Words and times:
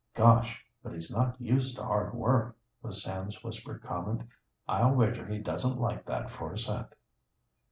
"Gosh, 0.15 0.65
but 0.81 0.93
he's 0.93 1.11
not 1.13 1.39
used 1.39 1.75
to 1.77 1.83
hard 1.83 2.15
work," 2.15 2.57
was 2.81 3.03
Sam's 3.03 3.43
whispered 3.43 3.83
comment. 3.83 4.23
"I'll 4.67 4.95
wager 4.95 5.27
he 5.27 5.37
doesn't 5.37 5.79
like 5.79 6.05
that 6.07 6.31
for 6.31 6.51
a 6.51 6.57
cent." 6.57 6.87